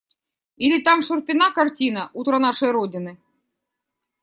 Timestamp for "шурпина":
1.03-1.51